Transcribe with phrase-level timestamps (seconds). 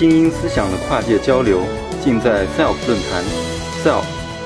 [0.00, 1.60] 精英思想的跨界交流，
[2.00, 3.22] 尽在 SELF 论坛。
[3.84, 4.02] SELF，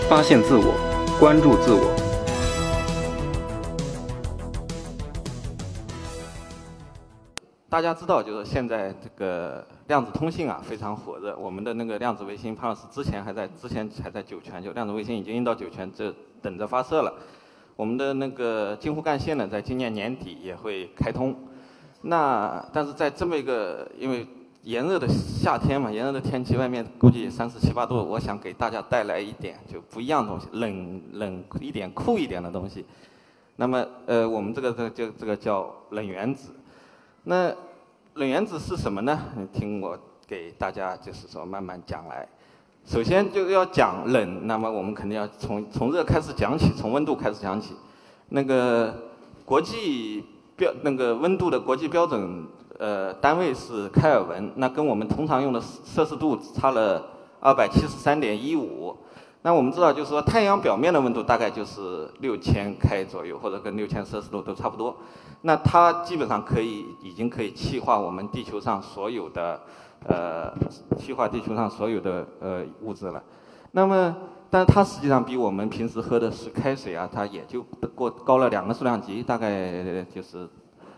[0.09, 0.75] 发现自我，
[1.21, 1.95] 关注自我。
[7.69, 11.37] 大家知道，就是现在这个量子通信啊非常火热。
[11.37, 16.13] 我们的那个量子卫星，潘老师之前还在之前还在酒泉，就量子卫星已经运到酒泉，这
[16.43, 17.15] 等着发射了。
[17.77, 21.33] 我们的那个京沪干线呢，在今年年底也会开通。
[22.01, 24.27] 那但是在这么一个因为
[24.65, 32.87] 炎热的夏天嘛，炎热的天气，外面估计三十七八度，我想给大家带来一点就不一样的东西，冷冷一点、酷一点的东西。
[33.57, 36.51] 那么呃，我们这个这就这个叫冷原子。
[37.25, 37.53] 那
[38.15, 39.21] 冷原子是什么呢？
[39.53, 42.27] 听我给大家就是说慢慢讲来。
[42.87, 47.75] 首先就要讲冷，那么我们肯定要从从热开始讲起，从温度开始讲起。
[48.31, 48.95] 那个
[49.45, 50.25] 国际。
[50.57, 52.47] 标那个温度的国际标准，
[52.79, 57.03] 呃，单位是开尔文，那跟我们通常用的摄氏度差了
[57.41, 58.97] 二百七十三点一五。
[59.43, 64.97] 那我们知道，就是说太阳表面的温度大概就是六千开左右，或者跟六千摄氏度都差不多。
[65.43, 69.61] 那它基本上可以已经可以气化我们地球上所有的，
[70.09, 70.53] 呃，
[70.99, 73.23] 气化地球上所有的呃物质了。
[73.73, 74.17] 那么。
[74.51, 77.61] 但它实际上比我们平时喝的是开水啊，它也就
[77.93, 79.83] 过高了两个数量级，大概
[80.15, 80.49] 就是，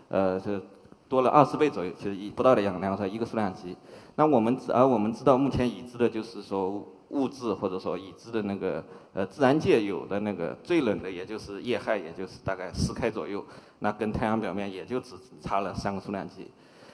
[0.09, 0.61] 呃，是
[1.07, 3.75] 多了二十倍左右，其实一不到的两两个一个数量级。
[4.15, 13.45] 那我们而我们知道，目前已知的就是说物质或者说已知的那个呃自然界有的那个最冷的，也就是液氦，也就是大概十开左右，
[13.79, 16.51] 那跟太阳表面也就只差了三个数量级。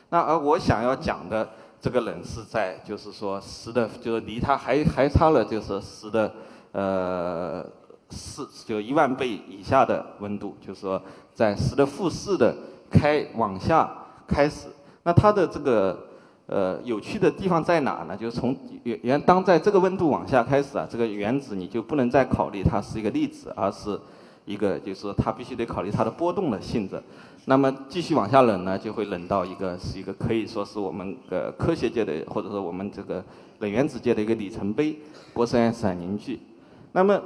[0.09, 1.50] 那而我想要讲的
[1.81, 6.34] 这个冷是在就是说十的，就是离它还还差了就是十的。
[6.73, 7.64] 呃，
[8.09, 11.00] 四就一万倍以下的温度，就是说
[11.36, 12.56] 在十的负四的
[12.89, 13.95] 开往下
[14.27, 14.67] 开始，
[15.03, 16.07] 那它的这个
[16.47, 18.16] 呃有趣的地方在哪呢？
[18.16, 24.00] 就是从原原当在这个温度往下开始啊，这个原子你就不能再考虑它是一个粒子，而是
[24.45, 27.01] 一个就是说它必须得考虑它的波动的性质。
[27.45, 33.22] 那么继续往下冷呢，就会冷到一个是一个可以说是我们的科学界的或者说我们这个
[33.59, 34.97] 冷原子界的一个里程碑——
[35.33, 36.39] 波斯爱因斯坦凝聚。
[36.94, 37.22] 那么，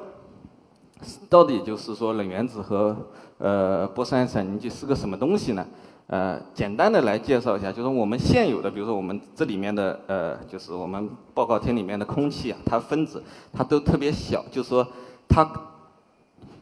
[1.30, 2.98] 到底就是说冷原子和
[3.38, 5.64] 呃波斯爱因斯坦凝聚是个什么东西呢？
[6.08, 14.88] 呃，简单的来介绍一下，就是我们现有的，比如说我们这里面的呃，就是我们报告厅里面的空气啊，它分子它都特别小，就是说
[15.28, 15.46] 它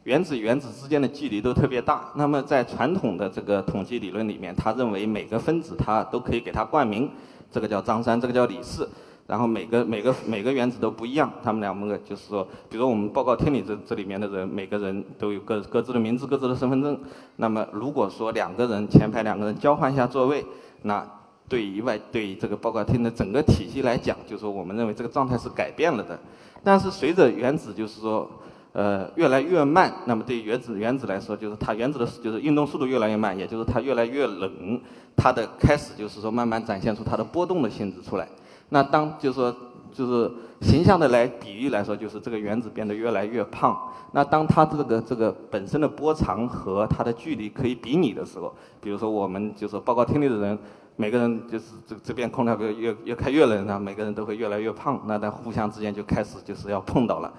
[0.03, 2.11] 原子原子之间的距离都特别大。
[2.15, 7.11] 那么在传统的这个统计理论里面，他认为每个分子它都可以给它冠名，
[7.51, 8.89] 这个叫张三，这个叫李四。
[9.27, 16.99] 然后每个每个每个原子都不一样，他们两个就是说，比如我们报告厅里这这里面的人，每个人都有各各自的名字、各自的身份证。
[17.37, 20.45] 那么如果说两个人前排两个人交换一下座位，
[20.83, 21.03] 那
[21.49, 26.19] 对于外对于这个报告厅的整个体系来讲，就是说我们认为这个状态是改变了的。
[26.63, 28.29] 但是随着原子就是说，
[28.73, 34.79] 呃越来越慢，那么对于原子原子来说，就是它原子的就是运动速度越来越慢，也就是它越来越冷，
[35.15, 38.27] 它的开始就是说慢慢展现出它的波动的性质出来。
[38.69, 39.55] 那当就是说，
[39.91, 40.31] 就是
[40.61, 43.77] 形象的来比喻来说，就是这个原子变得越来越胖。
[44.11, 50.57] 那当它这个这个本身的波长和它的距离可以比拟的时候，比如说我们就是报告厅里的人，
[50.95, 55.01] 每个人就是这这边空调越越越开越冷，那每个人都会越来越胖。
[55.05, 57.31] 那在互相之间就开始就是要碰到了。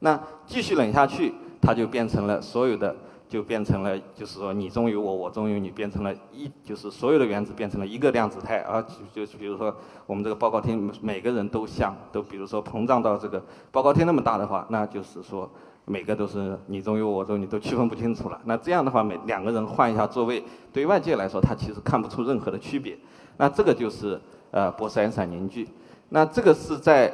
[0.00, 2.94] 那继续冷下去，它就变成了所有的。
[3.34, 8.80] 就变成了，就是说你中有我，我中有你，变成了一，就是所有的原子变成了一个量子态，而
[9.12, 9.74] 就就比如说
[10.06, 13.42] 我们这个报告厅每个人都像，都比如说膨胀到这个
[13.72, 15.50] 报告厅那么大的话，那就是说
[15.84, 18.40] 每个都是你中有我中，你都区分不清楚了。
[18.44, 20.40] 那这样的话，每两个人换一下座位，
[20.72, 22.96] 对外界来说，他其实看不出任何的区别。
[23.38, 24.20] 那这个就是
[24.52, 25.68] 呃波斯爱因斯坦凝聚。
[26.10, 27.12] 那这个是在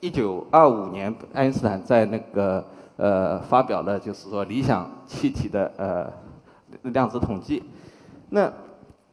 [0.00, 2.62] 一九二五年，爱因斯坦在那个。
[2.96, 6.12] 呃，发表了就是说理想气体的呃
[6.90, 7.62] 量子统计，
[8.30, 8.52] 那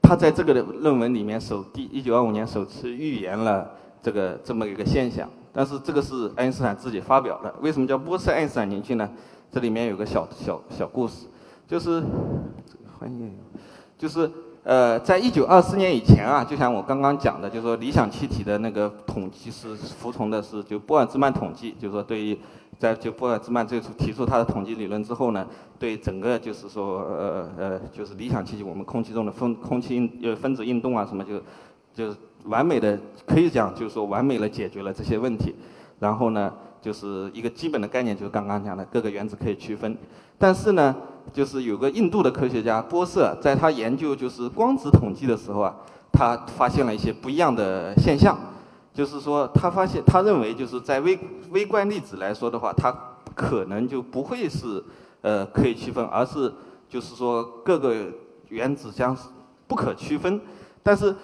[0.01, 7.53] 他在这个论文里面首第一九二五年首次预言了这个这么一个现象，但是这个是爱因斯坦自己发表的。
[7.61, 9.09] 为什么叫波斯爱因斯坦凝聚呢？
[9.51, 11.27] 这里面有个小小小故事，
[11.67, 12.01] 就是
[12.66, 13.31] 这个翻译
[13.97, 14.29] 就是。
[14.63, 22.37] 呃，在一九二四年以前啊，就像我刚刚讲的，就是说理想气体的那个统计是服从的是就波尔兹曼统计，就是说对于
[22.78, 25.47] 在就波尔兹曼最初提出他的统计理论之后呢，
[25.79, 31.41] 对整个就是说呃呃就是理想气体我们空气中的分空气运呃分子运动啊什么就
[31.93, 32.16] 就
[32.46, 35.55] 完美的可以讲就是说完美的解决了这些问题，
[35.99, 39.97] 然后呢就是一个基本的概念就是刚刚讲的各个原子可以区分，
[40.37, 40.95] 但是呢。
[41.31, 45.73] 就是有个印度的科学家波瑟，在他研究就是光子统计的时候啊，
[46.11, 48.35] 他发现了一些不一样的现象。
[48.91, 51.17] 就是说他发现他认为就是在微
[51.51, 52.91] 微观粒子来说的话，它
[53.35, 54.84] 可能就不会是
[55.22, 56.51] 呃可以区分，而是
[56.89, 57.95] 就是说各个
[58.49, 59.16] 原子将
[59.67, 60.41] 不可区分。
[60.81, 61.16] 但是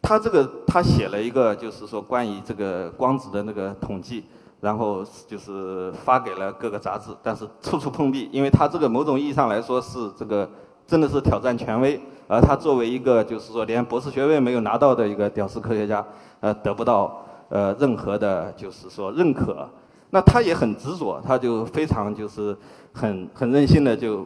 [0.00, 4.24] 他这个他写了一个就是说关于这个光子的那个统计，
[4.62, 10.48] 然后就是发给了各个杂志，但是处处碰壁，因为他这个某种意义上来说是这个
[10.86, 16.06] 真的是挑战权威，而他作为一个就是说连博士学位没有拿到的一个屌丝科学家，
[16.38, 19.68] 呃得不到呃任何的就是说认可，
[20.10, 22.56] 那他也很执着，他就非常就是
[22.92, 24.24] 很很任性的就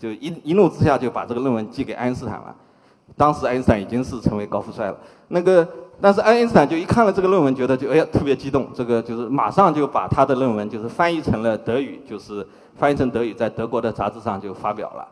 [0.00, 2.52] 就一一怒之下就把这个论文寄给爱因斯坦了。
[3.16, 4.98] 当时爱因斯坦已经是成为高富帅了，
[5.28, 5.66] 那个，
[6.00, 15.08] 但是爱因斯坦就一看了这个论文，觉得就哎呀特别激动，这个就是马上就把他的论文就是翻译成了德语，就是翻译成德语，在德国的杂志上就发表了。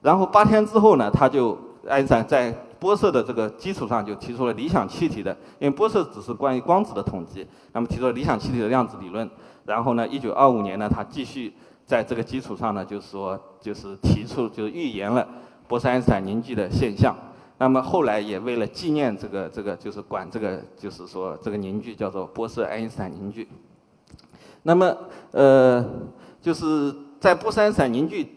[0.00, 1.58] 然后八天之后呢，他就
[1.88, 9.28] 爱因斯坦在波色的这个基础上就提出了理想气体的，因为波色只是关于光子的统计，那么提出了理想气体的量子理论。
[9.64, 11.52] 然后呢，一九二五年呢，他继续
[11.84, 15.26] 在这个基础上呢，就是说就是提出就是预言了
[15.66, 17.12] 波斯爱因斯坦凝聚的现象。
[17.60, 23.48] 那么后来也为了纪念这个这个，就是管这个，就是说这个凝聚叫做波色爱因斯坦凝聚。
[24.62, 24.96] 那么
[25.32, 25.84] 呃，
[26.40, 28.28] 就是在波色爱因斯坦凝聚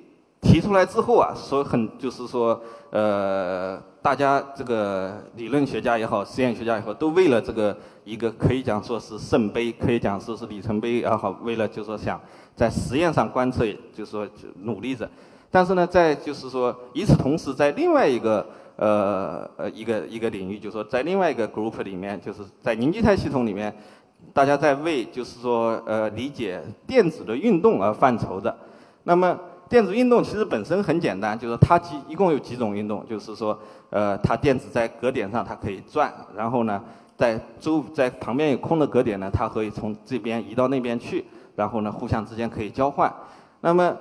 [0.42, 2.60] 提出来之后啊，说很就是说
[2.90, 12.20] 呃，大家这个理论学家也好，实验学家也好，都为了这个一个可以讲说是圣杯，可以讲说是里程碑也好，为了就是说想
[12.56, 13.64] 在实验上观测，
[13.94, 14.28] 就是说
[14.64, 15.08] 努力着。
[15.52, 18.44] 但是呢，在就是说与此同时，在另外一个。
[18.82, 23.72] 呃呃，一个一个领域，就是说在另外一个 group 里面，就是在凝聚态系统里面，
[24.34, 28.58] 大家在为就是说呃理解电子的运动而范畴的。
[29.04, 29.40] 那么
[29.70, 33.56] 电子运动其实本身很简单，就是它几一共有几种运动，就是说
[33.92, 36.84] 呃它电子在格点上它可以转，然后呢
[37.16, 41.24] 在周在旁边有空的格点呢，它可以从这边移到那边去，
[41.56, 43.14] 然后呢互相之间可以交换。
[43.62, 43.96] 那么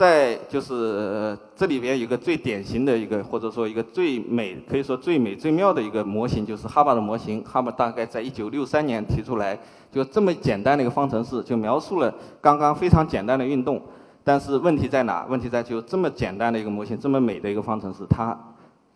[0.00, 7.44] 在就是这里边有个最典型的一个，或者说一个最美，可以说最美最妙的一个模型，就是哈巴的模型。
[7.44, 9.58] 哈巴大概在一九六三年提出来，
[9.92, 12.10] 就这么简单的一个方程式，就描述了
[12.40, 13.78] 刚刚非常简单的运动。
[14.24, 15.26] 但是问题在哪？
[15.28, 18.34] 问题在就这么简单的一个模型，这么美的一个方程式，它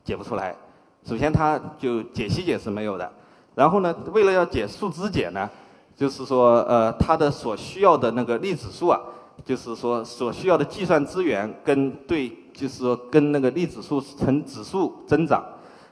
[0.02, 0.56] 解不出来。
[1.04, 3.12] 首先，它就解析解是没有的。
[3.54, 5.50] 然后呢，为了要解数值解呢，
[5.94, 8.98] 就是说呃，它的所需要的那个粒子数啊。
[9.44, 15.42] 就是说，所需要的计算资源跟对，就是说跟那个粒子数呈指数增长。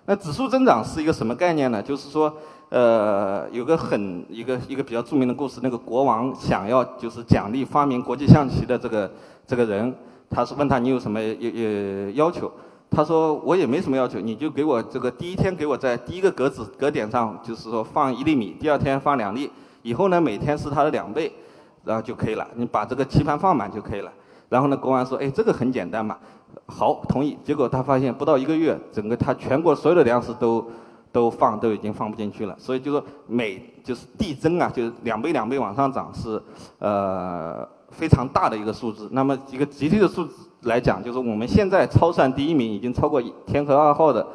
[0.07, 1.81] 那指数增长是一个什么概念呢？
[1.83, 2.33] 就是说，
[2.71, 9.11] 呃，有个很一个一个比较著名的故事，那个国王想要就是奖励发明国际象棋的这个
[9.47, 9.95] 这个人，
[10.29, 12.51] 他是问他你有什么要要求？
[12.91, 19.51] 他说我也没什么要求，你就给我这个第一天给我在第一个格子格点上就是说放一粒米，第二天放两粒，
[19.83, 21.33] 以后呢每天是它的两倍。
[21.85, 24.13] 然后就可以了，你把这个棋盘放满就可以了。
[24.49, 26.17] 然后呢，国王说：“哎，这个很简单嘛。”
[26.67, 27.37] 好，同意。
[27.43, 30.65] 结果他发现不到一个月，整个他全国所有的粮食都
[31.11, 32.55] 都放都已经放不进去了。
[32.59, 36.41] 所以就说每就是递增啊，就是两倍两倍往上涨是
[36.79, 39.09] 呃非常大的一个数字。
[39.13, 44.27] 那么一个集体的数字来讲，就是我们现在超算第一名已经超过天河二号的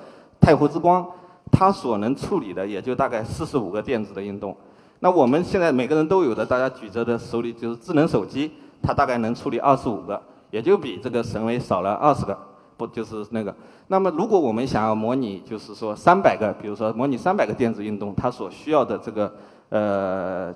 [0.42, 1.06] 太湖之光，
[1.52, 4.58] 它所能处理的也就大概四十五个电子的运动。
[5.00, 8.52] 那我们现在每个人都有的，大家举着的手里就是智能手机，
[8.82, 12.38] 它大概能处理二十五个，也就比这个神威少了二十个，
[12.76, 13.54] 不就是那个？
[13.88, 19.34] 那么如果我们想要模拟，就是说三百个，比如说模拟三百个电子运动，它所需要的这个
[19.70, 20.54] 呃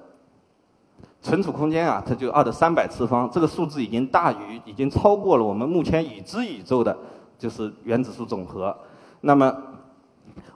[1.21, 6.97] 存储空间啊，它就二的三百次方，这个数字已经大于，已经超过了我们目前已知宇宙的，
[7.37, 8.75] 就是原子数总和。
[9.21, 9.55] 那么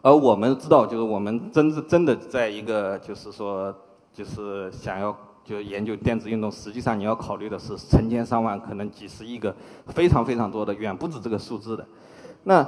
[0.01, 3.73] 而我们知道，就是我们真真真的在一个，就是说，
[4.13, 9.55] 就是想要就研究电子运动，实际上你要考虑的是成千上万，可能几十亿个，
[9.87, 11.85] 非常非常多的，远不止这个数字的。
[12.43, 12.67] 那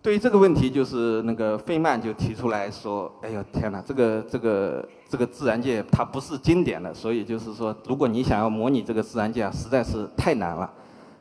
[0.00, 10.72] 对于这个问题，就是那个费曼就提出来说：“哎呦天哪，这个这个这个自然界它不是经典的，所以就是说，如果你想要模拟这个自然界，实在是太难了。”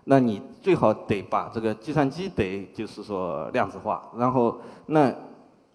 [0.10, 5.14] 那你最好得把这个计算机得就是说量子化，然后那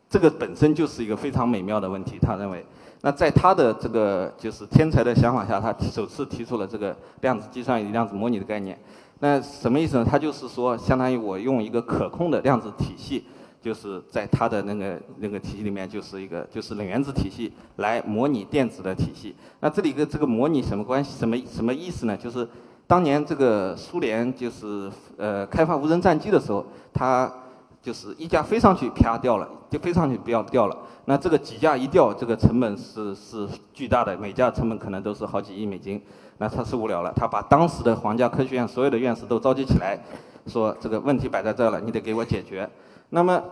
[0.08, 2.18] 这个本身就是一个非常美妙的问题。
[2.18, 2.64] 他认为，
[3.02, 8.78] 那在他的这个就是天才的想法下，他首次提出了这个量子计算与量子模拟的概念。
[9.20, 10.04] 那什么意思呢？
[10.04, 13.24] 他就是说，相当于我用一个可控的量子体系，
[13.60, 19.36] 就是在他的那个那个体系里面，就是一个就是冷原子体系来模拟电子的体系。
[19.60, 21.18] 那这里跟这个模拟什么关系？
[21.18, 22.16] 什么什么意思呢？
[22.16, 22.48] 就是
[22.92, 27.32] 当年这个苏联就是呃开发无人战机的时候，他
[27.80, 30.76] 就是一架飞上去啪掉了，就飞上去不要掉了。
[31.06, 36.02] 那这个几架一掉，这个成本是是巨大的，每架成本可能都是好几亿美金。
[36.36, 39.98] 那他是无聊了，他把当时的皇家科学院所有的院士都召集起来，
[40.46, 42.68] 说这个问题摆在这了，你得给我解决。
[43.08, 43.42] 那么，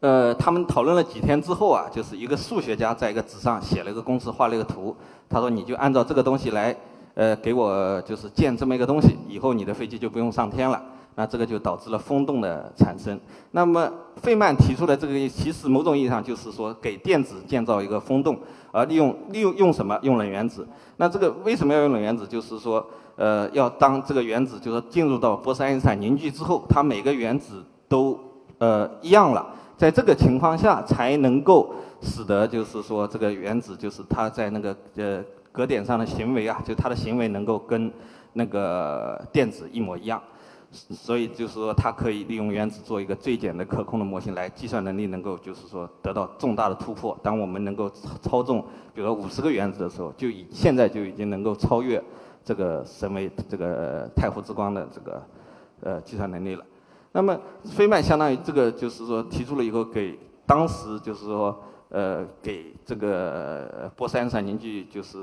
[0.00, 4.94] 呃，他们讨论了几天之后啊，就是一个数学家在一个纸上写了一个公式，画了一个图。
[5.26, 6.76] 他说你就按照这个东西来，
[7.16, 10.80] 呃，给我就是建这么一个东西，以后你的飞机就不用上天了。
[11.18, 13.18] 那这个就导致了风洞的产生。
[13.52, 18.38] 那么费曼提出的这个，其实某种意义上就是说给电子建造一个风洞，
[18.70, 19.98] 而利用利用用什么？
[20.02, 20.68] 用冷原子。
[20.98, 22.26] 那这个为什么要用冷原子？
[22.26, 28.20] 就是说，呃，要当这个原子就是进入到波斯爱因斯坦凝聚之后，它每个原子都
[28.58, 35.24] 呃一样了，在这个情况下才能够使得就是说这个原子就是它在那个呃
[35.56, 37.90] 格点上的行为啊，就它的行为能够跟
[38.34, 40.22] 那个电子一模一样。
[40.70, 47.16] 所以就是说，它可以利用原子做一个最简的可控的模型，来计算能力能够就是说得到重大的突破。
[47.22, 47.88] 当我们能够
[48.20, 48.60] 操纵，
[48.92, 52.02] 比如说五十个原子的时候，就已现在就已经能够超越
[52.44, 55.22] 这个神为这个太湖之光的这个
[55.80, 56.64] 呃计算能力了。
[57.12, 65.18] 那么费曼相当于这个就是说提出了以后，给当时就是说呃给这个波斯爱因斯坦凝聚就是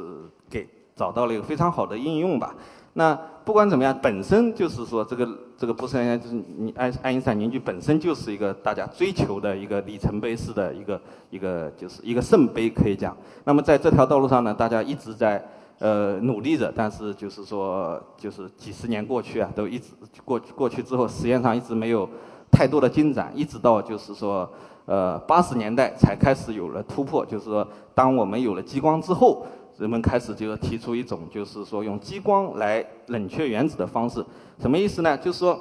[0.50, 2.56] 给找到了一个非常好的应用吧。
[2.96, 5.28] 那不管怎么样，本身就是说这个
[5.58, 11.02] 这个波斯爱就是你爱爱因斯坦凝聚本身就是一个大家追求的一个里程碑式的一个
[11.32, 13.18] 一个就是一个圣杯可以讲。
[13.46, 15.44] 那么在这条道路上呢，大家一直在
[15.80, 19.88] 呃努力着，但是就是说就是几十年过去啊，都一直
[20.24, 22.08] 过过去之后，实验上一直没有
[22.52, 24.48] 太多的进展，一直到就是说
[24.86, 29.46] 呃八十年代才开始有了突破，就是说当我们有了激光之后。
[29.80, 34.24] 人们开始就是提出一种，就是说用激光来冷却原子的方式，
[34.60, 35.18] 什么意思呢？
[35.18, 35.60] 就是说，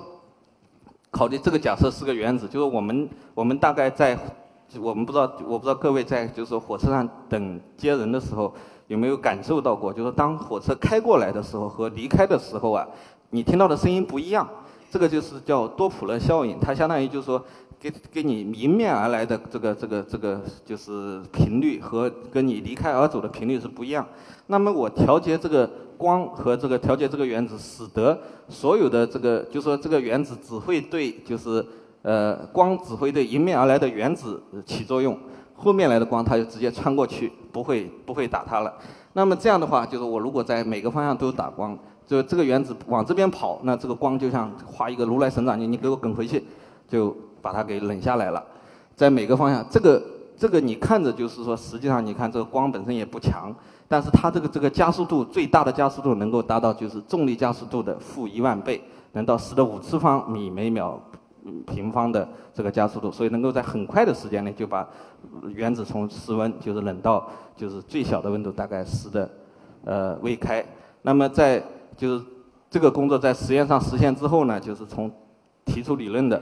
[1.11, 4.17] 考虑这个假设是个原子，就是我们我们大概在，
[4.79, 8.52] 我们不知道我不知道各位在就是火车上等接人的时候
[8.87, 12.87] 有没有感受到过，就是当火车开过来的时候和离开的时候啊，
[13.31, 14.47] 你听到的声音不一样，
[14.91, 17.43] 这个就是叫多普勒效应，它相当于就是说。
[17.83, 24.07] 给给你迎面而来的这个这个这个就是频率和跟你离开而走的频率是不一样。
[24.47, 28.17] 那么我调节这个光和这个调节这个原子，使得
[28.49, 31.65] 所有的这个就说这个原子只会对就是
[32.03, 35.19] 呃光只会对迎面而来的原子起作用，
[35.57, 38.73] 后面来的光它就直接穿过去，不会不会打它了。
[39.15, 46.45] 那么这样的话，就是我如果在每个方向都打光，就这个原子往这边跑，那这个光就像画一个如来神掌，你你给我滚回去，
[46.89, 47.17] 就。
[47.43, 48.43] 把它给冷下来了，
[48.95, 50.03] 在每个方向，这个
[50.37, 53.55] 这个你看着就是说，实际上你看这个光本身也不强，
[53.89, 58.83] 但是它这个这个加速度最大的加速度能够达到就是重力加速度的负一万倍，
[59.13, 60.99] 能到十的五次方米每秒
[61.67, 64.89] 平方的这个加速度，所以能够在很快的时间内就把
[65.55, 69.31] 原子从室温就是冷到就是最小的温度大概十的
[69.85, 70.65] 呃微开。
[71.03, 71.63] 那么在
[71.97, 72.25] 就是
[72.71, 75.11] 这个工作在实验上实现之后呢，就是从
[75.65, 76.41] 提出理论的。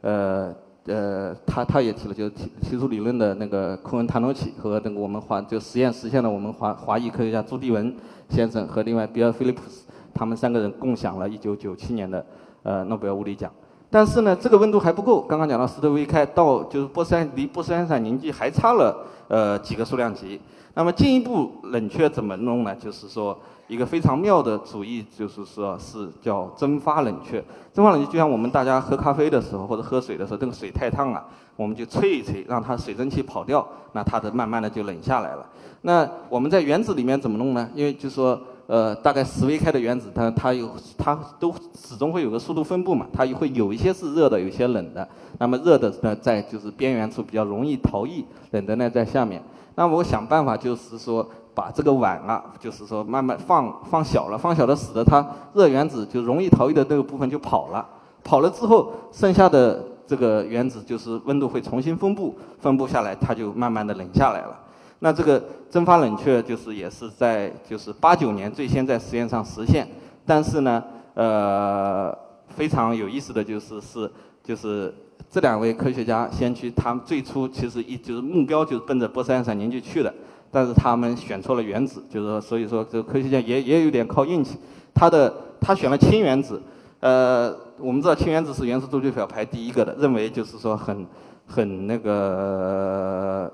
[0.00, 0.54] 呃
[0.86, 7.94] 呃，他他也提了，就是提提出理论的那个库恩塔诺奇和那个我们华就实验实现了我们华华裔科学家朱迪文
[8.30, 12.24] 先生和另外比尔菲利普斯，他们三个人共享了1997年的
[12.62, 13.50] 呃诺贝尔物理奖。
[13.90, 15.20] 但是呢，这个温度还不够。
[15.22, 20.40] 刚刚讲到斯特微开到就是波斯离波斯爱因斯坦凝聚还差了呃几个数量级。
[20.74, 22.74] 那么进一步冷却怎么弄呢？
[22.76, 23.38] 就是说。
[23.68, 27.44] 一个非常妙的主意，就是说是叫蒸发冷却。
[27.72, 31.22] 蒸发冷却就像我们大家喝咖啡的时候或者喝水的时候，这个水太烫了，
[31.54, 35.46] 我们就吹一吹，让它水蒸气跑掉，那它的慢慢的就冷下来了。
[35.82, 37.68] 那我们在原子里面怎么弄呢？
[37.74, 45.06] 因为就说呃，大概十微开的原子，它它有它都始终会有个速度分布嘛，它会有一些是热的，有些冷的。
[45.38, 49.42] 那么热的呢，在就是边缘处比较容易逃逸，冷的呢在下面。
[49.74, 51.28] 那我想办法就是说。
[51.58, 57.84] 把这个碗啊，就是说慢慢放放小了，放小了使得它热原子就容易逃逸的那个部分就跑了，
[58.22, 64.56] 跑了之后剩下的这个原子就是温度会重新分布，分布下来它就慢慢的冷下来了。
[65.00, 69.84] 那这个蒸发冷却就是也是在就是八九年最先在实验上实现，
[70.24, 70.84] 但是呢，
[71.14, 72.16] 呃，
[72.50, 74.08] 非常有意思的就是是
[74.44, 74.94] 就是
[75.28, 80.14] 这两位科学家先驱，他们最初其实一就是目标就是奔着波斯爱因斯坦凝聚去的。
[80.50, 84.58] 但是他们选错了原子，就是说，所以说这个科学家也也有点靠运气。
[84.94, 86.60] 他的他选了氢原子，
[87.00, 91.06] 呃，我们知道氢原子是元素周期表排第一个的，认为就是说很
[91.46, 93.52] 很那个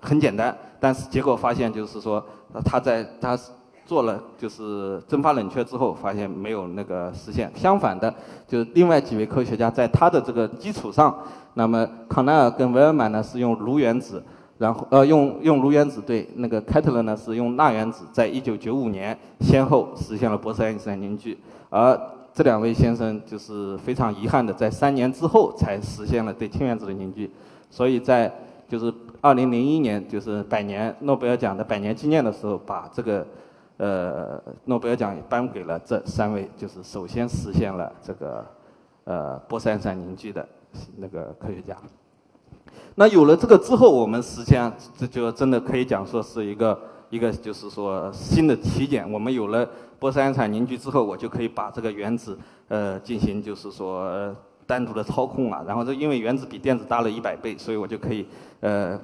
[0.00, 0.56] 很简单。
[0.78, 2.24] 但是结果发现就是说，
[2.64, 3.38] 他在他
[3.86, 7.50] 做了就是蒸发冷却之后，发现没有那个实现。
[7.54, 8.14] 相反的，
[8.46, 11.16] 就是另外几位科学家在他的这个基础上，
[11.54, 14.22] 那么康奈尔跟维尔曼呢是用炉原子，
[14.60, 21.38] 然后呃用用炉原子对那个开特勒呢是用钠原子，在一九九五年先后实现了波斯爱因斯坦凝聚，
[21.70, 21.98] 而
[22.34, 27.30] 这两位先生就是非常遗憾的，在三年之后才实现了对氢原子的凝聚，
[27.70, 28.30] 所以在
[28.68, 33.26] 就是二零零一年，就是百年诺贝尔奖的百年纪念的时候，把这个
[33.78, 38.46] 呃诺贝尔奖颁给了这三位，就是首先实现了这个
[39.04, 40.46] 呃波斯爱因斯坦凝聚的
[40.98, 41.74] 那个科学家。
[42.94, 49.10] 那有了这个之后，我们实际上这就真的可以讲说是一个一个就是说新的起点。
[49.10, 54.34] 我们有了波斯爱因斯坦凝聚之后，我就可以把这个原子呃进行就是说。
[54.66, 58.24] 单独的操控啊，然后这因为原子比电子大了一百倍，所以我就可以
[58.60, 58.96] 呃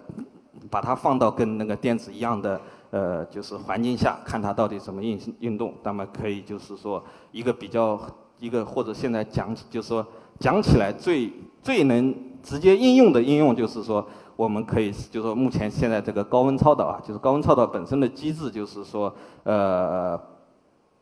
[0.70, 2.61] 把它放到跟那个电子一样的
[2.92, 5.75] 呃就是环境下，看它到底怎么运运动。
[5.82, 8.00] 那么可以就是说一个比较
[8.38, 10.06] 一个或者现在讲就是说
[10.38, 12.14] 讲起来最最能
[12.47, 19.12] 直接应用的应用就是说我们可以就是说目前现在这个高温超导啊，就是高温超导本身的机制就是说
[19.43, 20.17] 呃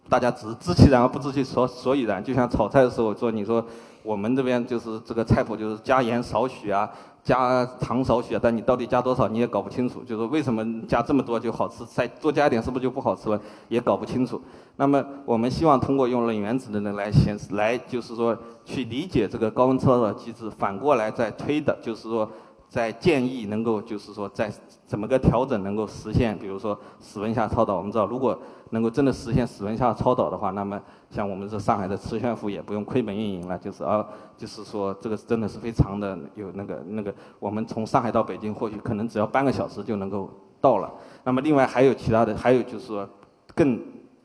[0.08, 3.64] 大家只知其然而不知其所所以然，就像炒菜的时候说你说。
[4.04, 6.86] 我们这边就是这个菜谱，就是加盐少许啊，
[7.22, 10.02] 加糖少许啊，但你到底加多少你也搞不清楚。
[10.04, 14.38] 就是为什么加这么多就好吃，再多加一点是不是就不好吃了，也搞不清楚。
[14.76, 22.30] 那么我们希望通过用冷原子的呢来显示，来就是说去理解这个高温超导机制，反过来再推的，就是说
[22.74, 24.50] 在建议能够就是说在
[24.84, 27.76] 怎么个调整能够实现，比如说室温下超导。
[27.76, 28.36] 我们知道如果
[28.70, 34.04] 能够真的实现室温下超导的话，那么像我们这上海的磁悬浮也不用亏本运营了，就是而
[34.36, 40.28] 就是说这个真的是非常的有那个那个，我们从上海到北京或许可能只要半个小时就能够
[40.60, 40.92] 到了。
[41.22, 43.08] 那么另外还有其他的，还有就是说
[43.54, 43.80] 更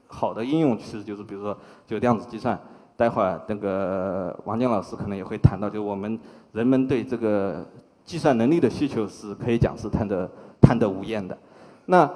[0.07, 2.59] 好的应用，其实就是比如说就量子计算。
[2.97, 6.19] 待会儿那个王健老师可能也会谈到，就我们
[6.51, 7.65] 人们对这个
[8.09, 10.27] 计算能力的需求是可以讲是贪得
[10.59, 11.37] 贪得无厌的。
[11.85, 12.09] 那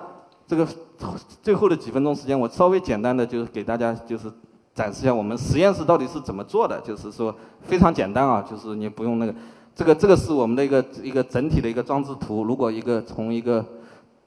[0.48, 0.68] 这个
[1.44, 4.32] 最后的几分钟时间，我稍微简单的就是给大家就是。
[4.76, 9.36] 展示一下我们实验室到底是怎么做的，就是说非常简单啊，就是你不用那个，
[9.76, 12.44] 这个这个是我们的一个一个整体的一个装置图。
[12.44, 13.64] 如果一个从一个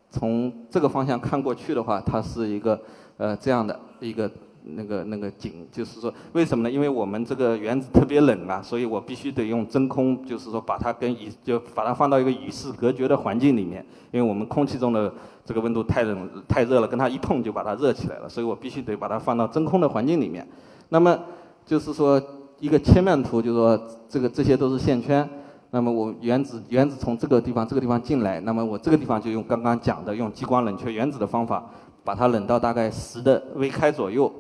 [0.08, 2.80] 从这个方向看过去的话，它是一个
[3.16, 4.30] 呃这样的一个。
[4.68, 6.70] 那个那个景，就是说为什么呢？
[6.70, 15.12] 因为我们这个原子特别冷啊，所以我必须得用真空，就是说把它跟与就把它放到一个与世隔绝的环境里面，因为我们空气中的
[15.44, 20.46] 这个温度太冷太热了，跟它一碰就把它热起来了，所以我必须得把它放到真空的环境里面。
[20.88, 21.16] 那么
[21.64, 22.20] 就是说
[22.58, 25.28] 一个切面图，就是说这个这些都是线圈。
[25.70, 31.64] 那么我原子原子从这个地方这个地方进来，那么我这个地方就用刚刚讲的用激光冷却原子的方法，
[32.02, 34.32] 把它冷到大概十的微开左右。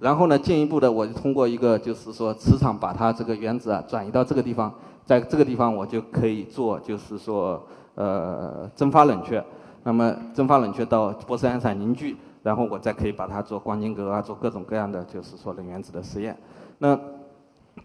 [0.00, 4.72] 然后呢，进一步的，我就通过一个，就是说磁场把它这个原子啊转移到这个地方，
[5.04, 7.60] 在这个地方我就可以做，就是说
[7.96, 9.44] 呃蒸发冷却，
[9.82, 16.36] 那么蒸发冷却到玻色爱因斯坦凝聚，然后我再可以把它做光晶格啊，做各种各样的就是说冷原子的实验。
[16.78, 16.96] 那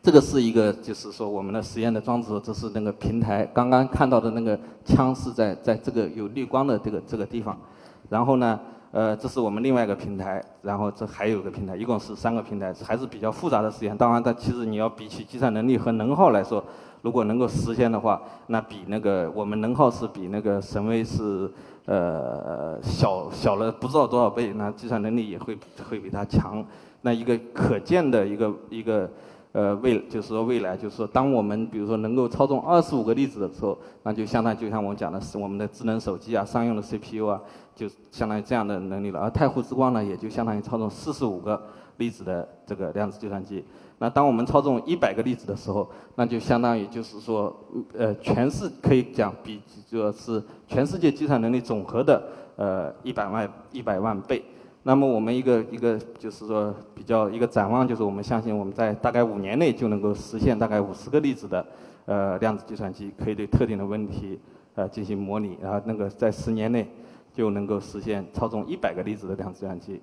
[0.03, 7.57] 这个是一个就是说我们的实验的装置，这是那个平台，刚刚看到的那个枪是在在这个有绿光的这个这个地方，
[8.07, 8.59] 然后呢。
[8.93, 13.97] 呃，这是我们另外一个平台，然后这还有个平台，一共是三个平台，还是比较复杂的实验。
[13.97, 16.63] 当然，它其实你要比起计算能力和能耗来说，
[17.01, 21.51] 如果能够实现的话，那比那个我们能耗是比那个神威是
[21.85, 25.57] 呃小小了不知道多少倍，那计算能力也会
[25.89, 26.63] 会比它强。
[27.01, 29.09] 那一个可见的一个一个。
[29.53, 37.39] 呃，未就是说未来，就是说，当我们比如说能够操纵二十五个粒子的时候，那就相当于就像我讲的是我们的智能手机啊，商用的 CPU 啊，
[37.75, 39.19] 就相当于这样的能力了。
[39.19, 41.61] 而太湖之光呢，也就相当于操纵四十五个
[41.97, 43.63] 粒子的这个量子计算机。
[43.99, 47.55] 那当我们操纵一百个粒子的时候，那就相当于就是说，
[47.95, 52.23] 呃，全是可以讲比就是全世界计算能力总和的
[52.55, 54.43] 呃一百万一百万倍。
[54.85, 61.65] 那么我们一个一个就是说比较一个展望，就是我们相信我们在大概五年内就能够实现大概五十个粒子的
[62.05, 64.37] 呃量子计算机，可以对特定的问题
[64.75, 66.85] 呃进行模拟，然后那个在十年内
[67.33, 70.01] 就能够实现操纵一百个粒子的量子计算机。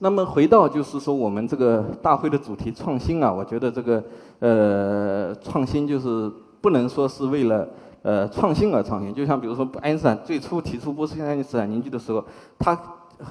[0.00, 4.04] 那么回到就是说我们这个大会的主题创新啊，我觉得这个
[4.40, 7.66] 呃创新就是不能说是为了
[8.02, 12.22] 呃创新而创新，就像比如说爱因斯坦最初提出波斯爱因斯坦凝聚的时候，
[12.58, 12.78] 他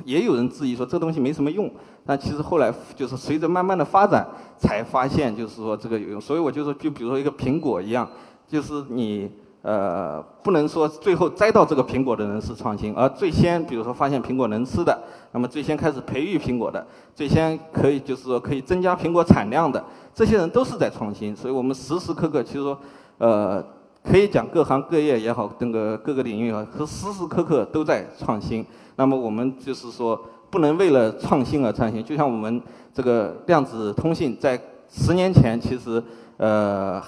[0.05, 1.69] 也有人质疑说这东西没什么用，
[2.05, 4.27] 但其实后来就是随着慢慢的发展，
[4.57, 6.21] 才发现就是说这个有用。
[6.21, 8.07] 所以我就说，就比如说一个苹果一样，
[8.47, 15.01] 就是你呃，不能说最后摘到这个苹果的人是创新，而最先比如说发现苹果能吃的，
[15.31, 19.81] 那么最先开始培育苹果的，最先可以就是说可以增加苹果产量的，
[20.13, 21.33] 这些人都是在创新。
[21.33, 22.77] 所以我们时时刻刻其实说，
[23.19, 23.63] 呃，
[24.03, 28.65] 可以讲各行各业也好，那个各个领域也好，和时时刻刻都在创新。
[28.95, 32.03] 那么我们就是说，不能为了创新而创新。
[32.03, 32.61] 就像我们
[32.93, 36.03] 这个量子通信，在十年前其实
[36.37, 37.01] 呃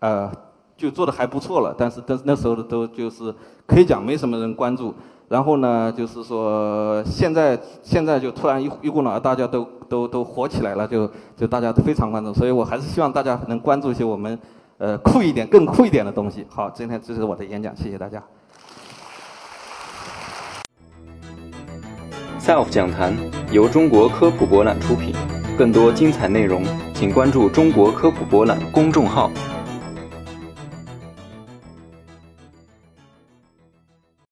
[0.00, 0.30] 呃。
[0.80, 3.30] 就做的还不错了，但是但是那时候的都就是
[3.66, 4.94] 可以讲没什么人关注，
[5.28, 14.38] 然后呢，就是说现在现在就突然一一股脑大家都都都火起来了，就就大家都非常关注，所以我还是希望大家能关注一些我们
[14.80, 16.46] 呃酷一点、更酷一点的东西。
[16.48, 18.22] 好，今天这是我的演讲，谢谢大家。
[22.40, 23.14] Self 讲坛
[23.52, 25.14] 由中国科普博览出品，
[25.58, 26.64] 更多精彩内容
[26.94, 29.30] 请关注中国科普博览公众号。